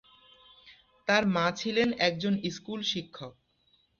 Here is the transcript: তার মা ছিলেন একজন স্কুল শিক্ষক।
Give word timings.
তার 1.07 1.23
মা 1.35 1.45
ছিলেন 1.51 1.89
একজন 1.99 2.33
স্কুল 2.55 2.79
শিক্ষক। 2.91 3.33